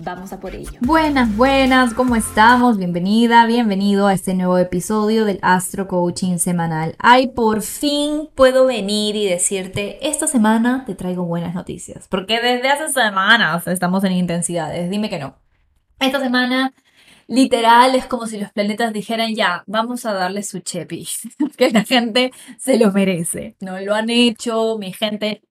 Vamos 0.00 0.32
a 0.32 0.38
por 0.38 0.54
ello. 0.54 0.78
Buenas, 0.80 1.36
buenas, 1.36 1.92
¿cómo 1.92 2.14
estamos? 2.14 2.78
Bienvenida, 2.78 3.46
bienvenido 3.46 4.06
a 4.06 4.14
este 4.14 4.32
nuevo 4.32 4.56
episodio 4.56 5.24
del 5.24 5.40
Astro 5.42 5.88
Coaching 5.88 6.38
Semanal. 6.38 6.94
Ay, 6.98 7.28
por 7.28 7.62
fin 7.62 8.28
puedo 8.36 8.66
venir 8.66 9.16
y 9.16 9.26
decirte, 9.26 9.98
esta 10.08 10.28
semana 10.28 10.84
te 10.86 10.94
traigo 10.94 11.24
buenas 11.24 11.54
noticias. 11.54 12.06
Porque 12.08 12.40
desde 12.40 12.68
hace 12.68 12.92
semanas 12.92 13.66
estamos 13.66 14.04
en 14.04 14.12
intensidades, 14.12 14.88
dime 14.88 15.10
que 15.10 15.18
no. 15.18 15.36
Esta 15.98 16.20
semana 16.20 16.72
literal 17.26 17.96
es 17.96 18.06
como 18.06 18.28
si 18.28 18.38
los 18.38 18.52
planetas 18.52 18.92
dijeran 18.92 19.34
ya, 19.34 19.64
vamos 19.66 20.06
a 20.06 20.12
darle 20.12 20.44
su 20.44 20.60
chepi, 20.60 21.08
que 21.56 21.70
la 21.70 21.84
gente 21.84 22.30
se 22.56 22.78
lo 22.78 22.92
merece. 22.92 23.56
No 23.60 23.80
lo 23.80 23.96
han 23.96 24.10
hecho, 24.10 24.78
mi 24.78 24.92
gente 24.92 25.42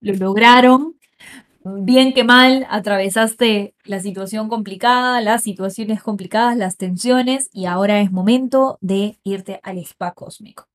lo 0.00 0.14
lograron 0.14 0.96
bien 1.64 2.12
que 2.12 2.24
mal, 2.24 2.66
atravesaste 2.70 3.74
la 3.84 4.00
situación 4.00 4.48
complicada, 4.48 5.20
las 5.20 5.42
situaciones 5.42 6.02
complicadas, 6.02 6.56
las 6.56 6.76
tensiones 6.76 7.48
y 7.52 7.66
ahora 7.66 8.00
es 8.00 8.12
momento 8.12 8.78
de 8.80 9.18
irte 9.24 9.60
al 9.62 9.78
spa 9.78 10.12
cósmico. 10.12 10.68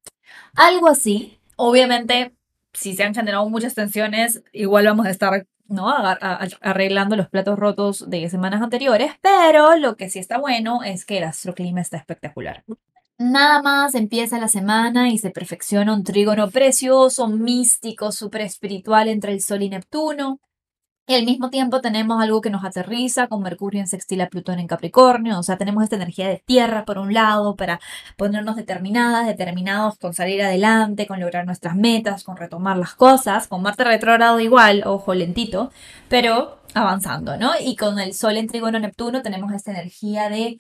Algo 0.55 0.88
así, 0.88 1.39
obviamente, 1.55 2.33
si 2.73 2.95
se 2.95 3.03
han 3.03 3.15
generado 3.15 3.49
muchas 3.49 3.73
tensiones, 3.75 4.43
igual 4.53 4.85
vamos 4.85 5.05
a 5.05 5.09
estar 5.09 5.47
¿no? 5.67 5.89
arreglando 5.89 7.15
los 7.15 7.30
platos 7.30 7.59
rotos 7.59 8.09
de 8.09 8.30
semanas 8.30 8.61
anteriores, 8.61 9.11
pero 9.21 9.75
lo 9.75 9.95
que 9.95 10.09
sí 10.09 10.19
está 10.19 10.38
bueno 10.38 10.83
es 10.83 11.05
que 11.05 11.17
el 11.17 11.25
astroclima 11.25 11.81
está 11.81 11.97
espectacular. 11.97 12.63
Nada 13.19 13.63
más 13.63 13.95
empieza 13.95 14.38
la 14.38 14.47
semana 14.47 15.09
y 15.09 15.17
se 15.17 15.31
perfecciona 15.31 15.93
un 15.93 16.03
trígono 16.03 16.52
precioso, 16.52 17.27
místico, 17.27 18.11
súper 18.11 18.41
espiritual 18.41 19.08
entre 19.08 19.33
el 19.33 19.41
Sol 19.41 19.63
y 19.63 19.69
Neptuno. 19.69 20.39
Y 21.09 21.16
al 21.16 21.23
mismo 21.23 21.50
tiempo 21.50 21.80
tenemos 21.80 22.22
algo 22.22 22.41
que 22.41 22.50
nos 22.50 22.66
aterriza 22.66 23.27
con 23.27 23.41
Mercurio 23.41 23.80
en 23.80 23.88
sextil 23.88 24.19
a 24.19 24.27
Plutón 24.27 24.59
en 24.59 24.67
Capricornio, 24.67 25.39
o 25.39 25.44
sea, 25.44 25.58
tenemos 25.58 25.86
esta 25.86 25.95
energía 25.95 26.27
de 26.27 26.44
tierra 26.45 26.83
por 26.83 26.97
un 26.97 27.14
lado 27.14 27.55
para 27.55 27.80
ponernos 28.17 28.58
determinadas, 28.58 29.25
determinados 29.25 29.97
con 29.97 30.14
salir 30.14 30.41
adelante, 30.41 31.08
con 31.08 31.22
lograr 31.22 31.45
nuestras 31.45 31.77
metas, 31.77 32.25
con 32.25 32.36
retomar 32.36 32.75
las 32.75 32.94
cosas, 32.94 33.47
con 33.47 33.61
Marte 33.61 33.86
retrógrado 33.86 34.41
igual, 34.41 34.83
ojo 34.86 35.14
lentito, 35.14 35.72
pero 36.09 36.59
avanzando, 36.73 37.38
¿no? 37.38 37.53
Y 37.58 37.77
con 37.77 37.99
el 37.99 38.14
Sol 38.14 38.36
en 38.36 38.47
Trígono 38.47 38.77
Neptuno 38.77 39.21
tenemos 39.21 39.53
esta 39.53 39.71
energía 39.71 40.27
de 40.27 40.58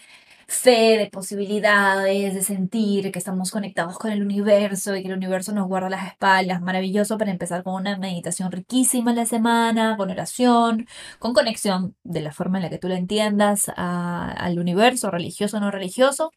fe, 0.47 0.97
de 0.97 1.09
posibilidades, 1.11 2.33
de 2.33 2.41
sentir 2.41 3.11
que 3.11 3.19
estamos 3.19 3.51
conectados 3.51 3.97
con 3.99 4.11
el 4.11 4.21
universo 4.21 4.95
y 4.95 5.01
que 5.01 5.09
el 5.09 5.17
universo 5.17 5.51
nos 5.51 5.67
guarda 5.67 5.89
las 5.89 6.07
espaldas. 6.07 6.61
Maravilloso 6.61 7.17
para 7.17 7.31
empezar 7.31 7.63
con 7.63 7.75
una 7.75 7.97
meditación 7.97 8.51
riquísima 8.51 9.11
en 9.11 9.17
la 9.17 9.25
semana, 9.25 9.97
con 9.97 10.09
oración, 10.09 10.87
con 11.19 11.33
conexión 11.33 11.95
de 12.03 12.21
la 12.21 12.31
forma 12.31 12.57
en 12.57 12.63
la 12.63 12.69
que 12.69 12.77
tú 12.77 12.87
la 12.87 12.97
entiendas 12.97 13.71
al 13.75 14.59
universo, 14.59 15.11
religioso 15.11 15.57
o 15.57 15.59
no 15.59 15.69
religioso, 15.71 16.31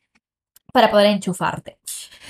para 0.72 0.90
poder 0.90 1.06
enchufarte. 1.06 1.78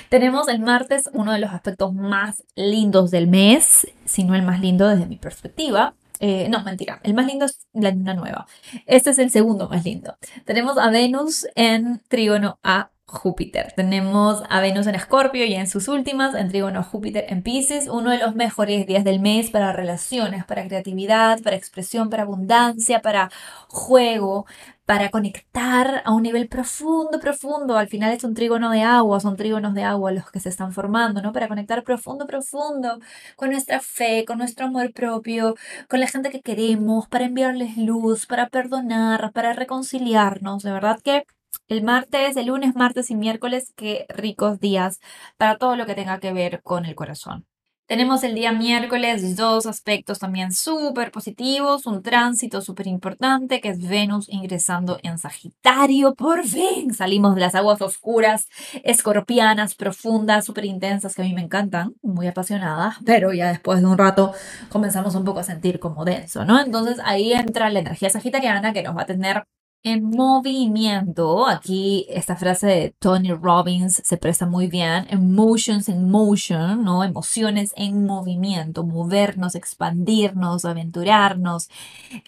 Tenemos 0.09 0.47
el 0.49 0.59
martes 0.59 1.09
uno 1.13 1.31
de 1.31 1.39
los 1.39 1.51
aspectos 1.51 1.93
más 1.93 2.43
lindos 2.55 3.11
del 3.11 3.27
mes, 3.27 3.87
si 4.05 4.23
no 4.23 4.35
el 4.35 4.41
más 4.43 4.59
lindo 4.59 4.87
desde 4.87 5.05
mi 5.05 5.17
perspectiva, 5.17 5.95
eh, 6.23 6.47
no, 6.49 6.63
mentira. 6.63 7.01
El 7.03 7.15
más 7.15 7.25
lindo 7.25 7.45
es 7.45 7.67
la 7.73 7.89
luna 7.89 8.13
nueva. 8.13 8.45
Este 8.85 9.09
es 9.09 9.17
el 9.17 9.31
segundo 9.31 9.67
más 9.67 9.83
lindo. 9.83 10.17
Tenemos 10.45 10.77
a 10.77 10.91
Venus 10.91 11.47
en 11.55 11.99
trígono 12.07 12.59
a 12.61 12.90
Júpiter. 13.11 13.73
Tenemos 13.75 14.41
a 14.49 14.61
Venus 14.61 14.87
en 14.87 14.95
Escorpio 14.95 15.45
y 15.45 15.53
en 15.53 15.67
sus 15.67 15.87
últimas, 15.87 16.33
en 16.33 16.47
trígono 16.49 16.83
Júpiter 16.83 17.25
en 17.27 17.43
Pisces, 17.43 17.87
uno 17.87 18.09
de 18.09 18.17
los 18.17 18.35
mejores 18.35 18.87
días 18.87 19.03
del 19.03 19.19
mes 19.19 19.49
para 19.49 19.73
relaciones, 19.73 20.45
para 20.45 20.65
creatividad, 20.67 21.41
para 21.41 21.57
expresión, 21.57 22.09
para 22.09 22.23
abundancia, 22.23 23.01
para 23.01 23.29
juego, 23.67 24.45
para 24.85 25.09
conectar 25.09 26.01
a 26.05 26.11
un 26.13 26.23
nivel 26.23 26.47
profundo, 26.47 27.19
profundo. 27.19 27.77
Al 27.77 27.87
final 27.87 28.13
es 28.13 28.23
un 28.23 28.33
trígono 28.33 28.71
de 28.71 28.81
agua, 28.81 29.19
son 29.19 29.35
trígonos 29.37 29.73
de 29.73 29.83
agua 29.83 30.11
los 30.11 30.31
que 30.31 30.39
se 30.39 30.49
están 30.49 30.71
formando, 30.73 31.21
¿no? 31.21 31.33
Para 31.33 31.47
conectar 31.47 31.83
profundo, 31.83 32.25
profundo 32.27 32.99
con 33.35 33.51
nuestra 33.51 33.79
fe, 33.81 34.25
con 34.25 34.37
nuestro 34.37 34.65
amor 34.67 34.93
propio, 34.93 35.55
con 35.89 35.99
la 35.99 36.07
gente 36.07 36.29
que 36.29 36.41
queremos, 36.41 37.07
para 37.07 37.25
enviarles 37.25 37.77
luz, 37.77 38.25
para 38.25 38.47
perdonar, 38.49 39.31
para 39.33 39.53
reconciliarnos. 39.53 40.63
De 40.63 40.71
verdad 40.71 40.99
que 41.03 41.25
el 41.67 41.83
martes, 41.83 42.35
el 42.37 42.47
lunes, 42.47 42.75
martes 42.75 43.11
y 43.11 43.15
miércoles, 43.15 43.73
qué 43.75 44.05
ricos 44.09 44.59
días 44.59 44.99
para 45.37 45.57
todo 45.57 45.75
lo 45.75 45.85
que 45.85 45.95
tenga 45.95 46.19
que 46.19 46.33
ver 46.33 46.61
con 46.63 46.85
el 46.85 46.95
corazón. 46.95 47.45
Tenemos 47.87 48.23
el 48.23 48.35
día 48.35 48.53
miércoles 48.53 49.35
dos 49.35 49.65
aspectos 49.65 50.19
también 50.19 50.53
súper 50.53 51.11
positivos, 51.11 51.85
un 51.85 52.01
tránsito 52.01 52.61
súper 52.61 52.87
importante 52.87 53.59
que 53.59 53.67
es 53.67 53.85
Venus 53.85 54.29
ingresando 54.29 54.97
en 55.03 55.17
Sagitario. 55.17 56.15
Por 56.15 56.45
fin 56.45 56.93
salimos 56.93 57.35
de 57.35 57.41
las 57.41 57.53
aguas 57.53 57.81
oscuras, 57.81 58.47
escorpianas, 58.83 59.75
profundas, 59.75 60.45
súper 60.45 60.65
intensas 60.65 61.15
que 61.15 61.21
a 61.21 61.25
mí 61.25 61.33
me 61.33 61.41
encantan, 61.41 61.93
muy 62.01 62.27
apasionadas, 62.27 62.95
pero 63.05 63.33
ya 63.33 63.49
después 63.49 63.81
de 63.81 63.87
un 63.87 63.97
rato 63.97 64.33
comenzamos 64.69 65.15
un 65.15 65.25
poco 65.25 65.39
a 65.39 65.43
sentir 65.43 65.79
como 65.79 66.05
denso, 66.05 66.45
¿no? 66.45 66.61
Entonces 66.61 66.97
ahí 67.03 67.33
entra 67.33 67.69
la 67.69 67.79
energía 67.79 68.09
sagitariana 68.09 68.71
que 68.71 68.83
nos 68.83 68.95
va 68.95 69.01
a 69.01 69.05
tener 69.05 69.43
en 69.83 70.03
movimiento, 70.03 71.47
aquí 71.47 72.05
esta 72.09 72.35
frase 72.35 72.67
de 72.67 72.95
Tony 72.99 73.33
Robbins 73.33 74.01
se 74.05 74.17
presta 74.17 74.45
muy 74.45 74.67
bien, 74.67 75.07
emotions 75.09 75.89
in 75.89 76.09
motion, 76.09 76.83
¿no? 76.83 77.03
Emociones 77.03 77.73
en 77.75 78.05
movimiento, 78.05 78.83
movernos, 78.85 79.55
expandirnos, 79.55 80.65
aventurarnos, 80.65 81.69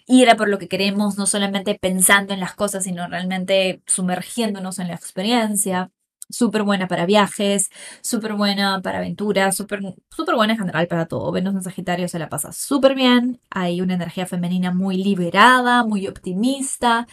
ir 0.06 0.28
a 0.30 0.36
por 0.36 0.48
lo 0.48 0.58
que 0.58 0.68
queremos, 0.68 1.16
no 1.16 1.26
solamente 1.26 1.78
pensando 1.80 2.34
en 2.34 2.40
las 2.40 2.54
cosas, 2.54 2.84
sino 2.84 3.06
realmente 3.08 3.82
sumergiéndonos 3.86 4.78
en 4.80 4.88
la 4.88 4.94
experiencia 4.94 5.90
súper 6.28 6.62
buena 6.62 6.88
para 6.88 7.06
viajes, 7.06 7.70
súper 8.02 8.34
buena 8.34 8.80
para 8.82 8.98
aventuras, 8.98 9.56
súper 9.56 9.80
super 10.10 10.34
buena 10.34 10.54
en 10.54 10.58
general 10.58 10.86
para 10.86 11.06
todo. 11.06 11.32
Venus 11.32 11.54
en 11.54 11.62
Sagitario 11.62 12.08
se 12.08 12.18
la 12.18 12.28
pasa 12.28 12.52
súper 12.52 12.94
bien, 12.94 13.40
hay 13.50 13.80
una 13.80 13.94
energía 13.94 14.26
femenina 14.26 14.72
muy 14.72 15.02
liberada, 15.02 15.84
muy 15.84 16.06
optimista. 16.06 17.06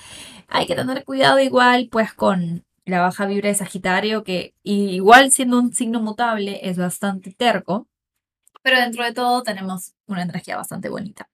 Hay 0.47 0.65
que 0.65 0.75
tener 0.75 1.03
cuidado 1.05 1.39
igual 1.39 1.89
pues 1.91 2.13
con 2.13 2.65
la 2.85 3.01
baja 3.01 3.25
vibra 3.25 3.49
de 3.49 3.55
Sagitario, 3.55 4.23
que 4.23 4.55
igual 4.63 5.31
siendo 5.31 5.59
un 5.59 5.73
signo 5.73 6.01
mutable 6.01 6.59
es 6.63 6.77
bastante 6.77 7.31
terco, 7.31 7.87
pero 8.63 8.79
dentro 8.79 9.03
de 9.03 9.13
todo 9.13 9.43
tenemos 9.43 9.93
una 10.07 10.23
energía 10.23 10.57
bastante 10.57 10.89
bonita. 10.89 11.27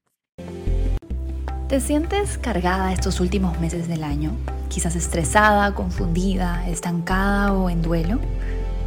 ¿Te 1.67 1.81
sientes 1.81 2.37
cargada 2.37 2.93
estos 2.93 3.19
últimos 3.19 3.59
meses 3.59 3.89
del 3.89 4.03
año? 4.03 4.31
Quizás 4.69 4.95
estresada, 4.95 5.73
confundida, 5.73 6.67
estancada 6.67 7.53
o 7.53 7.69
en 7.69 7.81
duelo. 7.81 8.19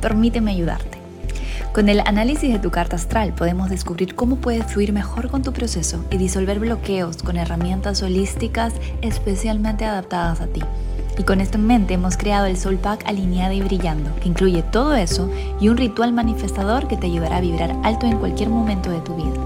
Permíteme 0.01 0.53
ayudarte. 0.53 0.99
Con 1.73 1.89
el 1.89 2.01
análisis 2.01 2.53
de 2.53 2.59
tu 2.59 2.71
carta 2.71 2.97
astral 2.97 3.33
podemos 3.33 3.71
descubrir 3.71 4.17
cómo 4.17 4.37
puedes 4.37 4.67
fluir 4.67 4.93
mejor 4.93 5.31
con 5.31 5.43
tu 5.43 5.53
proceso 5.53 6.05
y 6.11 6.17
disolver 6.17 6.59
bloqueos 6.59 7.23
con 7.23 7.37
herramientas 7.37 8.03
holísticas 8.03 8.73
especialmente 9.03 9.85
adaptadas 9.85 10.41
a 10.41 10.49
ti. 10.49 10.63
Y 11.17 11.23
con 11.23 11.41
esto 11.41 11.59
en 11.59 11.67
mente 11.67 11.95
hemos 11.95 12.17
creado 12.17 12.47
el 12.47 12.57
Soul 12.57 12.79
Pack 12.79 13.05
alineada 13.07 13.55
y 13.55 13.63
brillando, 13.63 14.11
que 14.17 14.29
incluye 14.29 14.63
todo 14.63 14.95
eso 14.95 15.31
y 15.61 15.69
un 15.69 15.77
ritual 15.77 16.13
manifestador 16.13 16.89
que 16.89 16.97
te 16.97 17.07
ayudará 17.07 17.37
a 17.37 17.41
vibrar 17.41 17.77
alto 17.85 18.07
en 18.07 18.19
cualquier 18.19 18.49
momento 18.49 18.91
de 18.91 19.01
tu 19.01 19.15
vida. 19.15 19.41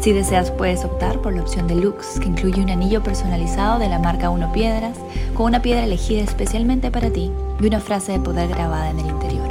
Si 0.00 0.12
deseas 0.12 0.50
puedes 0.50 0.84
optar 0.84 1.20
por 1.20 1.32
la 1.32 1.42
opción 1.42 1.68
deluxe 1.68 2.18
que 2.18 2.26
incluye 2.26 2.60
un 2.60 2.70
anillo 2.70 3.04
personalizado 3.04 3.78
de 3.78 3.88
la 3.88 4.00
marca 4.00 4.30
Uno 4.30 4.50
Piedras 4.52 4.96
con 5.34 5.46
una 5.46 5.62
piedra 5.62 5.84
elegida 5.84 6.22
especialmente 6.22 6.90
para 6.90 7.10
ti 7.10 7.30
y 7.60 7.66
una 7.66 7.80
frase 7.80 8.12
de 8.12 8.20
poder 8.20 8.48
grabada 8.48 8.90
en 8.90 8.98
el 9.00 9.06
interior. 9.06 9.48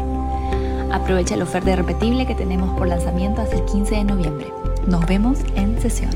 Aprovecha 0.92 1.38
la 1.38 1.46
oferta 1.46 1.72
irrepetible 1.72 2.28
que 2.28 2.36
tenemos 2.36 2.78
por 2.78 2.88
lanzamiento 2.88 3.42
hasta 3.42 3.56
el 3.56 3.66
15 3.66 3.96
de 3.96 4.04
noviembre. 4.04 4.48
Nos 4.88 5.06
vemos 5.06 5.40
en 5.56 5.80
sesión. 5.80 6.12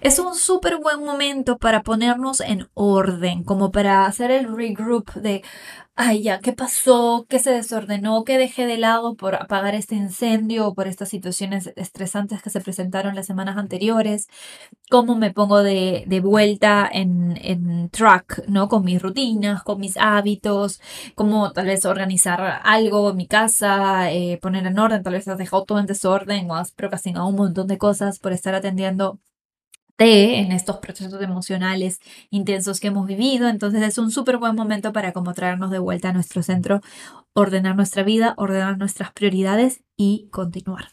Es 0.00 0.18
un 0.18 0.34
súper 0.34 0.78
buen 0.78 1.04
momento 1.04 1.56
para 1.56 1.82
ponernos 1.82 2.40
en 2.40 2.68
orden, 2.74 3.44
como 3.44 3.70
para 3.70 4.06
hacer 4.06 4.30
el 4.30 4.54
regroup 4.54 5.12
de 5.14 5.42
ay, 6.02 6.22
ya, 6.22 6.40
¿qué 6.40 6.52
pasó? 6.54 7.26
¿Qué 7.28 7.38
se 7.38 7.50
desordenó? 7.50 8.24
¿Qué 8.24 8.38
dejé 8.38 8.66
de 8.66 8.78
lado 8.78 9.16
por 9.16 9.34
apagar 9.34 9.74
este 9.74 9.94
incendio 9.96 10.66
o 10.68 10.74
por 10.74 10.88
estas 10.88 11.10
situaciones 11.10 11.72
estresantes 11.76 12.42
que 12.42 12.48
se 12.48 12.62
presentaron 12.62 13.14
las 13.14 13.26
semanas 13.26 13.58
anteriores? 13.58 14.28
¿Cómo 14.90 15.14
me 15.16 15.30
pongo 15.32 15.62
de, 15.62 16.20
vuelta 16.22 16.88
en, 16.90 17.36
en 17.42 17.90
track, 17.90 18.44
¿no? 18.48 18.68
Con 18.68 18.84
mis 18.84 19.02
rutinas, 19.02 19.62
con 19.62 19.78
mis 19.80 19.98
hábitos, 19.98 20.80
cómo 21.14 21.52
tal 21.52 21.66
vez 21.66 21.84
organizar 21.84 22.60
algo 22.64 23.10
en 23.10 23.16
mi 23.16 23.26
casa, 23.26 24.10
eh, 24.10 24.38
poner 24.40 24.66
en 24.66 24.78
orden, 24.78 25.02
tal 25.02 25.12
vez 25.14 25.28
has 25.28 25.38
dejado 25.38 25.64
todo 25.64 25.80
en 25.80 25.86
desorden 25.86 26.50
o 26.50 26.56
has 26.56 26.72
procrastinado 26.72 27.26
un 27.28 27.36
montón 27.36 27.66
de 27.66 27.78
cosas 27.78 28.18
por 28.20 28.32
estar 28.32 28.54
atendiendo 28.54 29.18
en 30.00 30.52
estos 30.52 30.78
procesos 30.78 31.20
emocionales 31.22 32.00
intensos 32.30 32.80
que 32.80 32.88
hemos 32.88 33.06
vivido. 33.06 33.48
Entonces 33.48 33.82
es 33.82 33.98
un 33.98 34.10
súper 34.10 34.38
buen 34.38 34.54
momento 34.56 34.92
para 34.92 35.12
como 35.12 35.34
traernos 35.34 35.70
de 35.70 35.78
vuelta 35.78 36.08
a 36.08 36.12
nuestro 36.12 36.42
centro, 36.42 36.80
ordenar 37.34 37.76
nuestra 37.76 38.02
vida, 38.02 38.34
ordenar 38.36 38.78
nuestras 38.78 39.12
prioridades 39.12 39.82
y 39.96 40.28
continuar. 40.30 40.88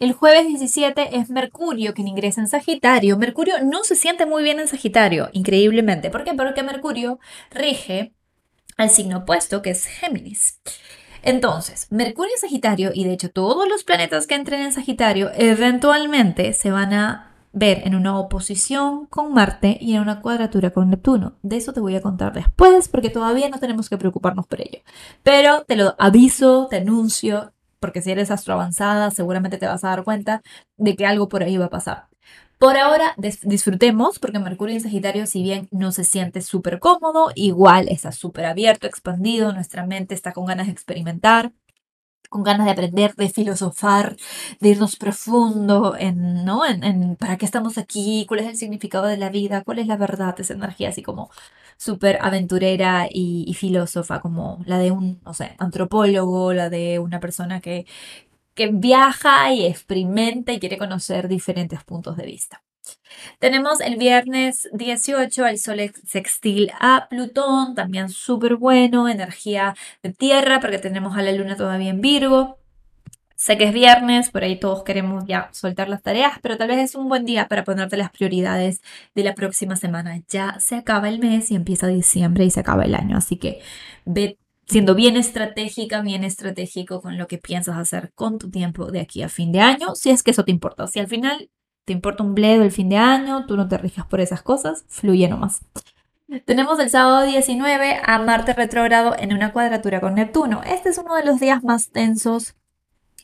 El 0.00 0.12
jueves 0.12 0.46
17 0.48 1.18
es 1.18 1.30
Mercurio 1.30 1.94
quien 1.94 2.08
ingresa 2.08 2.40
en 2.40 2.48
Sagitario. 2.48 3.16
Mercurio 3.16 3.62
no 3.62 3.84
se 3.84 3.94
siente 3.94 4.26
muy 4.26 4.42
bien 4.42 4.58
en 4.58 4.66
Sagitario, 4.68 5.28
increíblemente. 5.32 6.10
¿Por 6.10 6.24
qué? 6.24 6.34
Porque 6.34 6.62
Mercurio 6.62 7.20
rige 7.50 8.12
al 8.76 8.90
signo 8.90 9.18
opuesto 9.18 9.62
que 9.62 9.70
es 9.70 9.86
Géminis. 9.86 10.58
Entonces, 11.22 11.86
Mercurio 11.90 12.32
en 12.34 12.40
Sagitario, 12.40 12.90
y 12.92 13.04
de 13.04 13.12
hecho 13.12 13.30
todos 13.30 13.68
los 13.68 13.84
planetas 13.84 14.26
que 14.26 14.34
entren 14.34 14.62
en 14.62 14.72
Sagitario, 14.72 15.30
eventualmente 15.34 16.52
se 16.54 16.72
van 16.72 16.92
a 16.94 17.31
ver 17.52 17.82
en 17.84 17.94
una 17.94 18.18
oposición 18.18 19.06
con 19.06 19.32
Marte 19.34 19.78
y 19.80 19.94
en 19.94 20.02
una 20.02 20.20
cuadratura 20.20 20.70
con 20.70 20.90
Neptuno. 20.90 21.36
De 21.42 21.56
eso 21.56 21.72
te 21.72 21.80
voy 21.80 21.96
a 21.96 22.02
contar 22.02 22.32
después 22.32 22.88
porque 22.88 23.10
todavía 23.10 23.48
no 23.48 23.60
tenemos 23.60 23.88
que 23.88 23.98
preocuparnos 23.98 24.46
por 24.46 24.60
ello. 24.60 24.80
Pero 25.22 25.64
te 25.64 25.76
lo 25.76 25.94
aviso, 25.98 26.68
te 26.70 26.78
anuncio, 26.78 27.52
porque 27.80 28.00
si 28.00 28.10
eres 28.10 28.30
astro 28.30 28.54
avanzada 28.54 29.10
seguramente 29.10 29.58
te 29.58 29.66
vas 29.66 29.84
a 29.84 29.88
dar 29.88 30.04
cuenta 30.04 30.42
de 30.76 30.96
que 30.96 31.06
algo 31.06 31.28
por 31.28 31.42
ahí 31.42 31.56
va 31.56 31.66
a 31.66 31.70
pasar. 31.70 32.08
Por 32.58 32.76
ahora 32.76 33.16
disfrutemos 33.16 34.20
porque 34.20 34.38
Mercurio 34.38 34.76
en 34.76 34.80
Sagitario, 34.80 35.26
si 35.26 35.42
bien 35.42 35.66
no 35.72 35.90
se 35.90 36.04
siente 36.04 36.40
súper 36.42 36.78
cómodo, 36.78 37.32
igual 37.34 37.88
está 37.88 38.12
súper 38.12 38.44
abierto, 38.44 38.86
expandido, 38.86 39.52
nuestra 39.52 39.84
mente 39.84 40.14
está 40.14 40.32
con 40.32 40.46
ganas 40.46 40.66
de 40.66 40.72
experimentar 40.72 41.52
con 42.32 42.42
ganas 42.42 42.66
de 42.66 42.72
aprender, 42.72 43.14
de 43.14 43.28
filosofar, 43.28 44.16
de 44.60 44.68
irnos 44.70 44.96
profundo 44.96 45.94
en, 45.98 46.44
¿no? 46.44 46.66
En, 46.66 47.16
para 47.16 47.36
qué 47.36 47.44
estamos 47.44 47.78
aquí, 47.78 48.24
cuál 48.26 48.40
es 48.40 48.46
el 48.48 48.56
significado 48.56 49.06
de 49.06 49.18
la 49.18 49.30
vida, 49.30 49.62
cuál 49.64 49.78
es 49.78 49.86
la 49.86 49.96
verdad, 49.96 50.34
esa 50.40 50.54
energía 50.54 50.88
así 50.88 51.02
como 51.02 51.30
súper 51.76 52.18
aventurera 52.22 53.06
y, 53.10 53.44
y, 53.46 53.54
filósofa, 53.54 54.20
como 54.20 54.62
la 54.66 54.78
de 54.78 54.90
un, 54.92 55.20
no 55.24 55.34
sé, 55.34 55.54
antropólogo, 55.58 56.52
la 56.54 56.70
de 56.70 56.98
una 56.98 57.20
persona 57.20 57.60
que, 57.60 57.86
que 58.54 58.68
viaja 58.72 59.52
y 59.52 59.66
experimenta 59.66 60.52
y 60.52 60.60
quiere 60.60 60.78
conocer 60.78 61.28
diferentes 61.28 61.84
puntos 61.84 62.16
de 62.16 62.26
vista. 62.26 62.62
Tenemos 63.38 63.80
el 63.80 63.96
viernes 63.96 64.68
18 64.72 65.46
el 65.46 65.58
sol 65.58 65.78
sextil 66.06 66.70
a 66.80 67.08
Plutón, 67.08 67.74
también 67.74 68.08
súper 68.08 68.56
bueno, 68.56 69.08
energía 69.08 69.74
de 70.02 70.12
tierra, 70.12 70.60
porque 70.60 70.78
tenemos 70.78 71.16
a 71.16 71.22
la 71.22 71.32
luna 71.32 71.56
todavía 71.56 71.90
en 71.90 72.00
Virgo. 72.00 72.58
Sé 73.34 73.58
que 73.58 73.64
es 73.64 73.72
viernes, 73.72 74.30
por 74.30 74.44
ahí 74.44 74.60
todos 74.60 74.84
queremos 74.84 75.24
ya 75.26 75.48
soltar 75.52 75.88
las 75.88 76.02
tareas, 76.02 76.34
pero 76.40 76.56
tal 76.56 76.68
vez 76.68 76.78
es 76.78 76.94
un 76.94 77.08
buen 77.08 77.24
día 77.24 77.48
para 77.48 77.64
ponerte 77.64 77.96
las 77.96 78.12
prioridades 78.12 78.82
de 79.16 79.24
la 79.24 79.34
próxima 79.34 79.74
semana. 79.74 80.22
Ya 80.28 80.60
se 80.60 80.76
acaba 80.76 81.08
el 81.08 81.18
mes 81.18 81.50
y 81.50 81.56
empieza 81.56 81.88
diciembre 81.88 82.44
y 82.44 82.50
se 82.50 82.60
acaba 82.60 82.84
el 82.84 82.94
año, 82.94 83.16
así 83.16 83.36
que 83.36 83.60
ve 84.04 84.38
siendo 84.66 84.94
bien 84.94 85.16
estratégica, 85.16 86.02
bien 86.02 86.22
estratégico 86.22 87.02
con 87.02 87.18
lo 87.18 87.26
que 87.26 87.38
piensas 87.38 87.76
hacer 87.76 88.12
con 88.14 88.38
tu 88.38 88.48
tiempo 88.48 88.92
de 88.92 89.00
aquí 89.00 89.22
a 89.22 89.28
fin 89.28 89.50
de 89.50 89.58
año, 89.58 89.96
si 89.96 90.10
es 90.10 90.22
que 90.22 90.30
eso 90.30 90.44
te 90.44 90.52
importa. 90.52 90.86
Si 90.86 91.00
al 91.00 91.08
final 91.08 91.50
te 91.84 91.92
importa 91.92 92.22
un 92.22 92.34
bledo 92.34 92.62
el 92.62 92.70
fin 92.70 92.88
de 92.88 92.96
año, 92.96 93.46
tú 93.46 93.56
no 93.56 93.68
te 93.68 93.78
rijas 93.78 94.06
por 94.06 94.20
esas 94.20 94.42
cosas, 94.42 94.84
fluye 94.88 95.28
nomás. 95.28 95.60
Tenemos 96.46 96.78
el 96.78 96.88
sábado 96.88 97.26
19 97.26 98.00
a 98.04 98.18
Marte 98.18 98.54
retrógrado 98.54 99.14
en 99.18 99.34
una 99.34 99.52
cuadratura 99.52 100.00
con 100.00 100.14
Neptuno. 100.14 100.62
Este 100.64 100.88
es 100.88 100.98
uno 100.98 101.14
de 101.14 101.24
los 101.24 101.40
días 101.40 101.62
más 101.62 101.90
tensos 101.90 102.54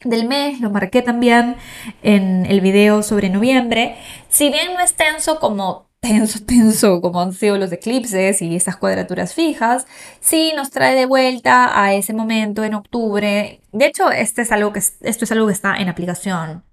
del 0.05 0.29
mes, 0.29 0.61
lo 0.61 0.71
marqué 0.71 1.03
también 1.03 1.57
en 2.03 2.45
el 2.47 2.61
video 2.61 3.03
sobre 3.03 3.31
noviembre. 3.31 3.97
Si 4.29 4.51
bien 4.51 4.75
no 4.75 4.81
es 4.81 4.95
tenso 4.95 5.41
como 5.41 5.89
tenso, 6.01 6.41
tenso 6.47 7.01
como 7.01 7.23
han 7.23 7.33
sido 7.33 7.57
los 7.57 7.73
eclipses 7.73 8.43
y 8.43 8.55
esas 8.55 8.77
cuadraturas 8.77 9.33
fijas, 9.33 9.87
sí 10.21 10.53
nos 10.55 10.71
trae 10.71 10.95
de 10.95 11.07
vuelta 11.07 11.83
a 11.83 11.95
ese 11.95 12.13
momento 12.13 12.63
en 12.63 12.75
octubre. 12.75 13.61
De 13.73 13.87
hecho, 13.87 14.11
este 14.11 14.43
es 14.43 14.53
algo 14.53 14.73
que, 14.73 14.81
esto 14.81 15.25
es 15.25 15.33
algo 15.33 15.47
que 15.47 15.53
está 15.53 15.77
en 15.77 15.89
aplicación 15.89 16.68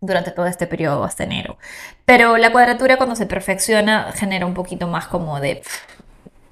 durante 0.00 0.30
todo 0.30 0.46
este 0.46 0.66
periodo 0.66 1.04
hasta 1.04 1.24
enero. 1.24 1.58
Pero 2.04 2.36
la 2.36 2.52
cuadratura 2.52 2.96
cuando 2.96 3.16
se 3.16 3.26
perfecciona 3.26 4.12
genera 4.12 4.46
un 4.46 4.54
poquito 4.54 4.86
más 4.86 5.06
como 5.06 5.40
de 5.40 5.62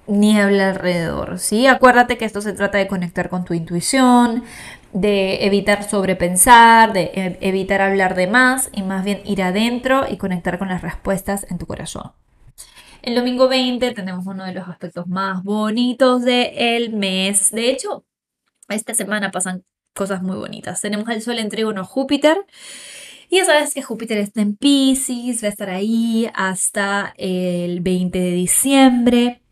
niebla 0.06 0.70
alrededor, 0.70 1.38
¿sí? 1.38 1.66
Acuérdate 1.66 2.16
que 2.16 2.25
esto 2.25 2.40
se 2.40 2.52
trata 2.52 2.78
de 2.78 2.87
conectar 2.87 3.28
con 3.28 3.44
tu 3.44 3.54
intuición, 3.54 4.44
de 4.93 5.44
evitar 5.44 5.88
sobrepensar, 5.88 6.93
de 6.93 7.10
e, 7.14 7.38
evitar 7.40 7.82
hablar 7.82 8.14
de 8.14 8.26
más 8.26 8.70
y 8.72 8.82
más 8.82 9.04
bien 9.04 9.20
ir 9.25 9.43
adentro 9.43 10.06
y 10.08 10.16
conectar 10.16 10.58
con 10.58 10.69
las 10.69 10.82
respuestas 10.82 11.46
en 11.50 11.58
tu 11.58 11.66
corazón. 11.66 12.12
El 13.02 13.14
domingo 13.14 13.48
20 13.48 13.93
tenemos 13.93 14.26
uno 14.26 14.44
de 14.44 14.52
los 14.52 14.69
aspectos 14.69 15.06
más 15.06 15.43
bonitos 15.43 16.25
del 16.25 16.93
mes. 16.93 17.50
De 17.52 17.70
hecho, 17.70 18.04
esta 18.69 18.94
semana 18.94 19.31
pasan 19.31 19.64
cosas 19.94 20.22
muy 20.22 20.37
bonitas. 20.37 20.81
Tenemos 20.81 21.08
el 21.08 21.22
Sol 21.22 21.38
en 21.38 21.48
Trígono 21.48 21.84
Júpiter 21.84 22.37
y 23.28 23.37
ya 23.37 23.44
sabes 23.44 23.75
que 23.75 23.82
Júpiter 23.82 24.19
está 24.19 24.43
en 24.43 24.56
Pisces, 24.56 25.43
va 25.43 25.49
a 25.49 25.50
estar 25.50 25.70
ahí 25.70 26.28
hasta 26.34 27.14
el 27.17 27.81
20 27.81 28.19
de 28.19 28.31
diciembre. 28.32 29.43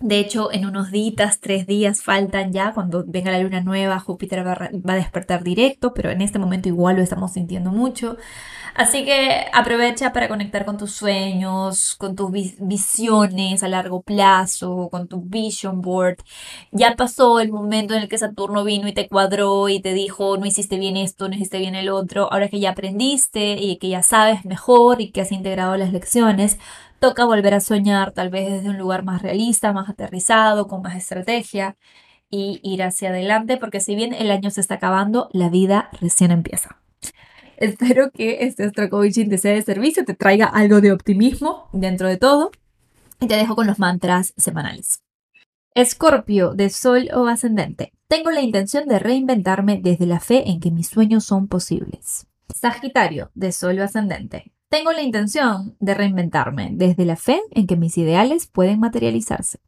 De 0.00 0.18
hecho, 0.18 0.52
en 0.52 0.66
unos 0.66 0.90
días, 0.90 1.40
tres 1.40 1.66
días 1.66 2.02
faltan 2.02 2.52
ya, 2.52 2.74
cuando 2.74 3.02
venga 3.06 3.30
la 3.30 3.38
luna 3.38 3.62
nueva, 3.62 3.98
Júpiter 3.98 4.46
va 4.46 4.52
a, 4.52 4.96
despertar 4.96 5.42
directo, 5.42 5.94
pero 5.94 6.10
en 6.10 6.20
este 6.20 6.38
momento 6.38 6.68
igual 6.68 6.96
lo 6.96 7.02
estamos 7.02 7.32
sintiendo 7.32 7.70
mucho. 7.72 8.18
Así 8.74 9.06
que 9.06 9.46
aprovecha 9.54 10.12
para 10.12 10.28
conectar 10.28 10.66
con 10.66 10.76
tus 10.76 10.92
sueños, 10.92 11.96
con 11.96 12.14
tus 12.14 12.30
visiones 12.30 13.62
a 13.62 13.68
largo 13.68 14.02
plazo, 14.02 14.90
con 14.90 15.08
tu 15.08 15.22
vision 15.22 15.80
board. 15.80 16.18
Ya 16.72 16.94
pasó 16.94 17.40
el 17.40 17.50
momento 17.50 17.94
en 17.94 18.02
el 18.02 18.08
que 18.08 18.18
Saturno 18.18 18.64
vino 18.64 18.88
y 18.88 18.92
te 18.92 19.08
cuadró 19.08 19.70
y 19.70 19.80
te 19.80 19.94
dijo, 19.94 20.36
no 20.36 20.44
hiciste 20.44 20.78
bien 20.78 20.98
esto, 20.98 21.26
no 21.26 21.36
hiciste 21.36 21.58
bien 21.58 21.74
el 21.74 21.88
otro. 21.88 22.30
Ahora 22.30 22.48
que 22.48 22.60
ya 22.60 22.70
aprendiste 22.72 23.52
y 23.54 23.78
que 23.78 23.88
ya 23.88 24.02
sabes 24.02 24.44
mejor 24.44 25.00
y 25.00 25.10
que 25.10 25.22
has 25.22 25.32
integrado 25.32 25.74
las 25.78 25.92
lecciones, 25.92 26.58
toca 26.98 27.24
volver 27.24 27.54
a 27.54 27.60
soñar 27.60 28.12
tal 28.12 28.30
vez 28.30 28.50
desde 28.50 28.70
un 28.70 28.78
lugar 28.78 29.04
más 29.04 29.22
realista, 29.22 29.72
más 29.72 29.88
aterrizado, 29.88 30.66
con 30.68 30.82
más 30.82 30.96
estrategia 30.96 31.76
y 32.30 32.60
ir 32.62 32.82
hacia 32.82 33.10
adelante, 33.10 33.56
porque 33.56 33.80
si 33.80 33.94
bien 33.94 34.12
el 34.12 34.30
año 34.30 34.50
se 34.50 34.60
está 34.60 34.74
acabando, 34.74 35.28
la 35.32 35.48
vida 35.48 35.90
recién 36.00 36.30
empieza. 36.30 36.80
Espero 37.56 38.10
que 38.10 38.44
este 38.44 38.64
Astro 38.64 38.90
Coaching 38.90 39.28
te 39.28 39.38
sea 39.38 39.52
de 39.52 39.62
servicio, 39.62 40.04
te 40.04 40.14
traiga 40.14 40.46
algo 40.46 40.80
de 40.80 40.92
optimismo 40.92 41.68
dentro 41.72 42.08
de 42.08 42.18
todo 42.18 42.50
y 43.20 43.26
te 43.26 43.36
dejo 43.36 43.56
con 43.56 43.66
los 43.66 43.78
mantras 43.78 44.34
semanales. 44.36 45.00
Escorpio 45.74 46.54
de 46.54 46.70
Sol 46.70 47.08
o 47.14 47.26
Ascendente. 47.26 47.92
Tengo 48.08 48.30
la 48.30 48.40
intención 48.40 48.86
de 48.88 48.98
reinventarme 48.98 49.80
desde 49.82 50.06
la 50.06 50.20
fe 50.20 50.48
en 50.48 50.60
que 50.60 50.70
mis 50.70 50.88
sueños 50.88 51.24
son 51.24 51.48
posibles. 51.48 52.26
Sagitario 52.54 53.30
de 53.34 53.52
Sol 53.52 53.78
o 53.78 53.84
Ascendente. 53.84 54.52
Tengo 54.68 54.90
la 54.90 55.02
intención 55.02 55.76
de 55.78 55.94
reinventarme 55.94 56.70
desde 56.72 57.04
la 57.04 57.14
fe 57.14 57.40
en 57.52 57.68
que 57.68 57.76
mis 57.76 57.96
ideales 57.98 58.48
pueden 58.48 58.80
materializarse. 58.80 59.60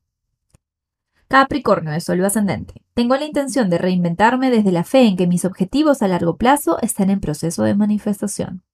Capricornio 1.29 1.93
de 1.93 2.01
Sol 2.01 2.25
ascendente. 2.25 2.83
Tengo 2.95 3.15
la 3.15 3.25
intención 3.25 3.71
de 3.71 3.79
reinventarme 3.79 4.51
desde 4.51 4.73
la 4.73 4.83
fe 4.83 5.03
en 5.03 5.17
que 5.17 5.29
mis 5.29 5.45
objetivos 5.45 6.03
a 6.03 6.09
largo 6.09 6.37
plazo 6.37 6.81
están 6.83 7.11
en 7.11 7.21
proceso 7.21 7.63
de 7.63 7.77
manifestación. 7.77 8.65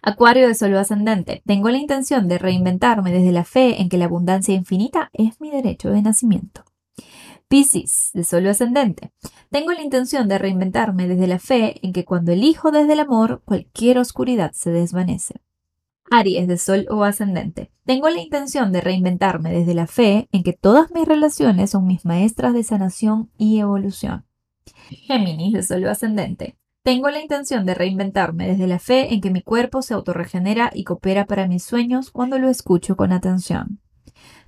Acuario 0.00 0.48
de 0.48 0.54
Sol 0.54 0.74
ascendente. 0.76 1.42
Tengo 1.44 1.68
la 1.68 1.78
intención 1.78 2.26
de 2.26 2.38
reinventarme 2.38 3.12
desde 3.12 3.32
la 3.32 3.44
fe 3.44 3.82
en 3.82 3.90
que 3.90 3.98
la 3.98 4.06
abundancia 4.06 4.54
infinita 4.54 5.10
es 5.12 5.40
mi 5.42 5.50
derecho 5.50 5.90
de 5.90 6.00
nacimiento. 6.00 6.64
Piscis, 7.52 8.08
de 8.14 8.24
Sol 8.24 8.46
ascendente. 8.46 9.12
Tengo 9.50 9.72
la 9.72 9.82
intención 9.82 10.26
de 10.26 10.38
reinventarme 10.38 11.06
desde 11.06 11.26
la 11.26 11.38
fe 11.38 11.74
en 11.86 11.92
que 11.92 12.06
cuando 12.06 12.32
elijo 12.32 12.70
desde 12.70 12.94
el 12.94 13.00
amor, 13.00 13.42
cualquier 13.44 13.98
oscuridad 13.98 14.52
se 14.54 14.70
desvanece. 14.70 15.42
Aries 16.10 16.48
de 16.48 16.56
Sol 16.56 16.86
o 16.88 17.04
ascendente. 17.04 17.70
Tengo 17.84 18.08
la 18.08 18.20
intención 18.20 18.72
de 18.72 18.80
reinventarme 18.80 19.52
desde 19.52 19.74
la 19.74 19.86
fe 19.86 20.30
en 20.32 20.44
que 20.44 20.54
todas 20.54 20.90
mis 20.92 21.06
relaciones 21.06 21.68
son 21.68 21.86
mis 21.86 22.06
maestras 22.06 22.54
de 22.54 22.62
sanación 22.62 23.30
y 23.36 23.58
evolución. 23.58 24.24
Géminis 24.88 25.52
de 25.52 25.62
Sol 25.62 25.84
o 25.84 25.90
ascendente. 25.90 26.56
Tengo 26.82 27.10
la 27.10 27.20
intención 27.20 27.66
de 27.66 27.74
reinventarme 27.74 28.48
desde 28.48 28.66
la 28.66 28.78
fe 28.78 29.12
en 29.12 29.20
que 29.20 29.30
mi 29.30 29.42
cuerpo 29.42 29.82
se 29.82 29.92
autorregenera 29.92 30.70
y 30.72 30.84
coopera 30.84 31.26
para 31.26 31.46
mis 31.48 31.64
sueños 31.64 32.12
cuando 32.12 32.38
lo 32.38 32.48
escucho 32.48 32.96
con 32.96 33.12
atención. 33.12 33.82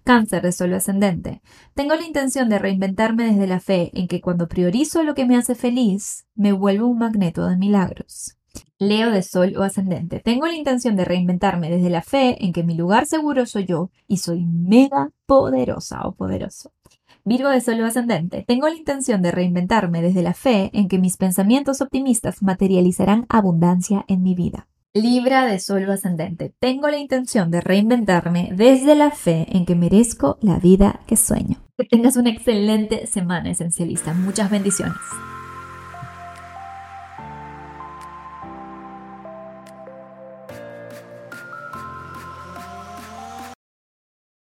Cáncer 0.04 0.42
de 0.42 0.52
Sol 0.52 0.74
ascendente. 0.74 1.40
Tengo 1.72 1.94
la 1.94 2.04
intención 2.04 2.50
de 2.50 2.58
reinventarme 2.58 3.24
desde 3.24 3.46
la 3.46 3.58
fe 3.58 3.90
en 3.94 4.06
que 4.06 4.20
cuando 4.20 4.48
priorizo 4.48 5.02
lo 5.02 5.14
que 5.14 5.24
me 5.24 5.36
hace 5.36 5.54
feliz, 5.54 6.26
me 6.34 6.52
vuelvo 6.52 6.88
un 6.88 6.98
magneto 6.98 7.46
de 7.46 7.56
milagros. 7.56 8.36
Leo 8.78 9.10
de 9.10 9.22
Sol 9.22 9.56
o 9.56 9.62
ascendente. 9.62 10.20
Tengo 10.20 10.46
la 10.46 10.54
intención 10.54 10.94
de 10.94 11.06
reinventarme 11.06 11.70
desde 11.70 11.88
la 11.88 12.02
fe 12.02 12.44
en 12.44 12.52
que 12.52 12.62
mi 12.62 12.74
lugar 12.74 13.06
seguro 13.06 13.46
soy 13.46 13.64
yo 13.64 13.90
y 14.06 14.18
soy 14.18 14.44
mega 14.44 15.10
poderosa 15.24 16.02
o 16.06 16.14
poderoso. 16.14 16.70
Virgo 17.24 17.48
de 17.48 17.62
Sol 17.62 17.80
o 17.80 17.86
ascendente. 17.86 18.44
Tengo 18.46 18.68
la 18.68 18.76
intención 18.76 19.22
de 19.22 19.30
reinventarme 19.30 20.02
desde 20.02 20.22
la 20.22 20.34
fe 20.34 20.70
en 20.74 20.88
que 20.88 20.98
mis 20.98 21.16
pensamientos 21.16 21.80
optimistas 21.80 22.42
materializarán 22.42 23.24
abundancia 23.30 24.04
en 24.06 24.22
mi 24.22 24.34
vida. 24.34 24.68
Libra 24.96 25.44
de 25.44 25.58
Sol 25.58 25.90
ascendente. 25.90 26.54
Tengo 26.60 26.86
la 26.88 26.98
intención 26.98 27.50
de 27.50 27.60
reinventarme 27.60 28.50
desde 28.54 28.94
la 28.94 29.10
fe 29.10 29.48
en 29.50 29.66
que 29.66 29.74
merezco 29.74 30.38
la 30.40 30.60
vida 30.60 31.00
que 31.08 31.16
sueño. 31.16 31.56
Que 31.76 31.84
tengas 31.84 32.16
una 32.16 32.30
excelente 32.30 33.08
semana 33.08 33.50
esencialista. 33.50 34.14
Muchas 34.14 34.52
bendiciones. 34.52 34.94